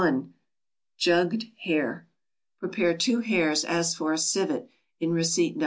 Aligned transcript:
=Jugged 0.97 1.45
Hare.= 1.63 2.07
Prepare 2.57 2.97
two 2.97 3.19
hares 3.19 3.63
as 3.63 3.93
for 3.93 4.13
a 4.13 4.17
civet, 4.17 4.67
in 4.99 5.11
receipt 5.13 5.55
No. 5.55 5.59